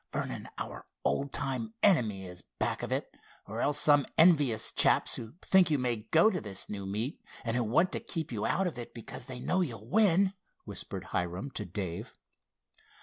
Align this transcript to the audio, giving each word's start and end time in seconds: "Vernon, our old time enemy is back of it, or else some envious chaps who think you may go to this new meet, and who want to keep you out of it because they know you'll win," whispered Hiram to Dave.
"Vernon, 0.11 0.49
our 0.57 0.87
old 1.05 1.31
time 1.31 1.75
enemy 1.83 2.25
is 2.25 2.41
back 2.57 2.81
of 2.81 2.91
it, 2.91 3.13
or 3.45 3.61
else 3.61 3.79
some 3.79 4.07
envious 4.17 4.71
chaps 4.71 5.15
who 5.17 5.35
think 5.43 5.69
you 5.69 5.77
may 5.77 5.97
go 5.97 6.31
to 6.31 6.41
this 6.41 6.67
new 6.71 6.87
meet, 6.87 7.21
and 7.45 7.55
who 7.55 7.63
want 7.63 7.91
to 7.91 7.99
keep 7.99 8.31
you 8.31 8.43
out 8.43 8.65
of 8.65 8.79
it 8.79 8.95
because 8.95 9.27
they 9.27 9.39
know 9.39 9.61
you'll 9.61 9.85
win," 9.87 10.33
whispered 10.65 11.03
Hiram 11.13 11.51
to 11.51 11.65
Dave. 11.65 12.13